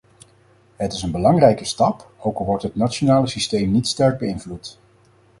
[0.75, 4.77] Het is een belangrijke stap, ook al wordt het nationale systeem niet sterk beïnvloed.